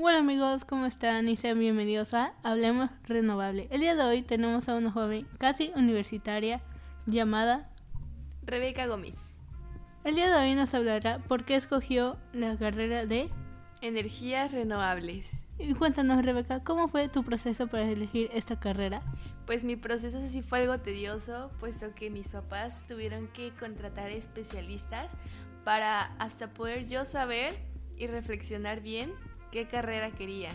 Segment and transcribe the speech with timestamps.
[0.00, 1.28] Hola amigos, ¿cómo están?
[1.28, 3.66] Y sean bienvenidos a Hablemos Renovable.
[3.72, 6.60] El día de hoy tenemos a una joven casi universitaria
[7.06, 7.68] llamada
[8.44, 9.16] Rebeca Gómez.
[10.04, 13.28] El día de hoy nos hablará por qué escogió la carrera de
[13.80, 15.26] Energías renovables.
[15.58, 19.02] Y cuéntanos Rebeca, ¿cómo fue tu proceso para elegir esta carrera?
[19.46, 25.10] Pues mi proceso sí fue algo tedioso, puesto que mis papás tuvieron que contratar especialistas
[25.64, 27.58] para hasta poder yo saber
[27.96, 29.12] y reflexionar bien
[29.50, 30.50] qué carrera quería.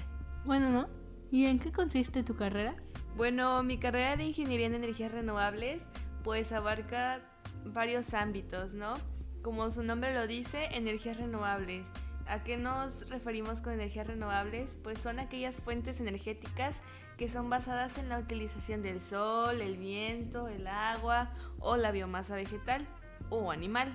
[0.45, 0.87] Bueno, ¿no?
[1.31, 2.75] ¿Y en qué consiste tu carrera?
[3.15, 5.83] Bueno, mi carrera de ingeniería en energías renovables
[6.23, 7.19] pues abarca
[7.65, 8.95] varios ámbitos, ¿no?
[9.41, 11.85] Como su nombre lo dice, energías renovables.
[12.25, 14.77] ¿A qué nos referimos con energías renovables?
[14.81, 16.77] Pues son aquellas fuentes energéticas
[17.17, 22.35] que son basadas en la utilización del sol, el viento, el agua o la biomasa
[22.35, 22.87] vegetal
[23.29, 23.91] o animal.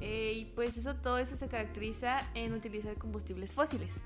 [0.00, 4.00] Eh, y pues eso todo eso se caracteriza en utilizar combustibles fósiles.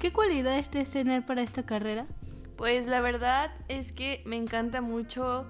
[0.00, 2.06] ¿Qué cualidades debes tener para esta carrera?
[2.56, 5.46] Pues la verdad es que me encanta mucho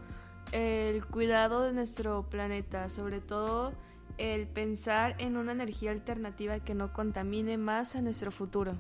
[0.53, 3.73] el cuidado de nuestro planeta, sobre todo
[4.19, 8.75] el pensar en una energía alternativa que no contamine más a nuestro futuro.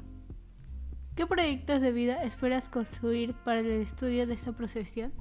[1.14, 5.12] ¿Qué proyectos de vida esperas construir para el estudio de esta profesión?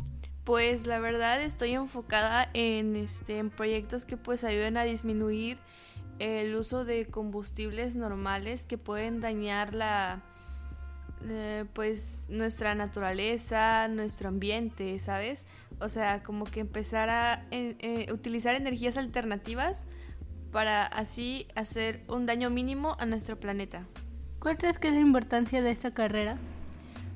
[0.50, 5.59] Pues la verdad estoy enfocada en, este, en proyectos que pues ayuden a disminuir
[6.17, 10.23] el uso de combustibles normales que pueden dañar la
[11.23, 15.45] eh, pues nuestra naturaleza, nuestro ambiente, ¿sabes?
[15.80, 19.86] O sea, como que empezar a eh, utilizar energías alternativas
[20.52, 23.86] para así hacer un daño mínimo a nuestro planeta.
[24.39, 26.39] ¿Cuál crees que es la importancia de esta carrera?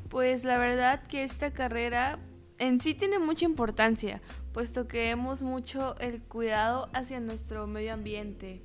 [0.10, 2.20] Pues la verdad que esta carrera
[2.64, 4.22] en sí tiene mucha importancia,
[4.54, 8.62] puesto que vemos mucho el cuidado hacia nuestro medio ambiente.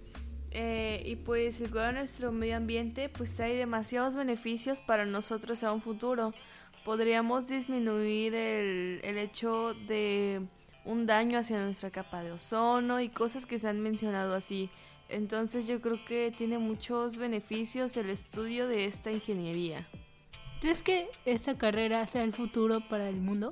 [0.52, 5.64] Eh, y pues el cuidado de nuestro medio ambiente pues trae demasiados beneficios para nosotros
[5.64, 6.32] a un futuro.
[6.84, 10.46] Podríamos disminuir el, el hecho de
[10.84, 14.70] un daño hacia nuestra capa de ozono y cosas que se han mencionado así.
[15.09, 19.88] Entonces yo creo que tiene muchos beneficios el estudio de esta ingeniería.
[20.60, 23.50] ¿Crees que esta carrera sea el futuro para el mundo?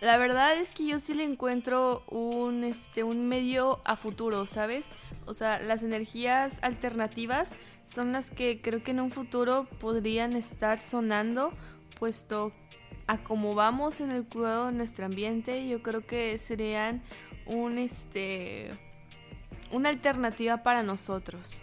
[0.00, 4.90] La verdad es que yo sí le encuentro un, este, un medio a futuro, ¿sabes?
[5.24, 10.78] O sea, las energías alternativas son las que creo que en un futuro podrían estar
[10.78, 11.52] sonando,
[11.98, 12.52] puesto
[13.06, 17.02] a cómo vamos en el cuidado de nuestro ambiente, yo creo que serían
[17.46, 18.72] un, este,
[19.70, 21.62] una alternativa para nosotros.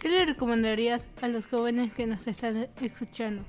[0.00, 3.44] ¿Qué le recomendarías a los jóvenes que nos están escuchando?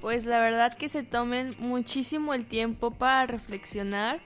[0.00, 4.20] Pues la verdad que se tomen muchísimo el tiempo para reflexionar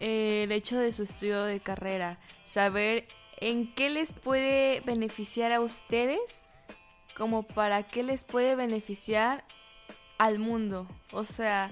[0.00, 3.06] eh, el hecho de su estudio de carrera, saber
[3.38, 6.42] en qué les puede beneficiar a ustedes
[7.16, 9.44] como para qué les puede beneficiar
[10.18, 10.88] al mundo.
[11.12, 11.70] O sea,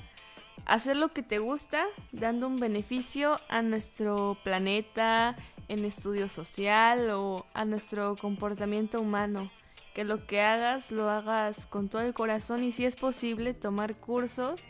[0.64, 5.36] hacer lo que te gusta dando un beneficio a nuestro planeta,
[5.68, 9.50] en estudio social o a nuestro comportamiento humano
[9.94, 13.96] que lo que hagas lo hagas con todo el corazón y si es posible tomar
[13.96, 14.68] cursos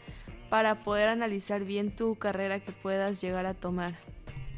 [0.50, 3.94] para poder analizar bien tu carrera que puedas llegar a tomar.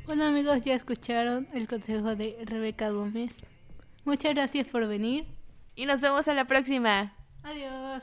[0.07, 3.37] Bueno amigos, ya escucharon el consejo de Rebeca Gómez.
[4.05, 5.27] Muchas gracias por venir.
[5.75, 7.15] Y nos vemos a la próxima.
[7.43, 8.03] Adiós.